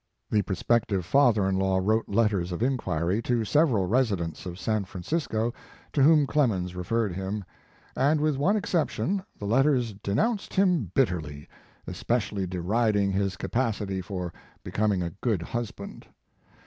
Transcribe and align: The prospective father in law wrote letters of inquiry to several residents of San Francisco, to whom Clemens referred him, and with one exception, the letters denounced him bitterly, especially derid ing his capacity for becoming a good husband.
The 0.31 0.41
prospective 0.41 1.05
father 1.05 1.47
in 1.47 1.59
law 1.59 1.77
wrote 1.79 2.09
letters 2.09 2.51
of 2.51 2.63
inquiry 2.63 3.21
to 3.21 3.45
several 3.45 3.85
residents 3.85 4.47
of 4.47 4.57
San 4.57 4.83
Francisco, 4.85 5.53
to 5.93 6.01
whom 6.01 6.25
Clemens 6.25 6.75
referred 6.75 7.13
him, 7.13 7.43
and 7.95 8.19
with 8.19 8.35
one 8.35 8.57
exception, 8.57 9.21
the 9.37 9.45
letters 9.45 9.93
denounced 9.93 10.55
him 10.55 10.89
bitterly, 10.95 11.47
especially 11.85 12.47
derid 12.47 12.95
ing 12.95 13.11
his 13.11 13.37
capacity 13.37 14.01
for 14.01 14.33
becoming 14.63 15.03
a 15.03 15.11
good 15.21 15.43
husband. 15.43 16.07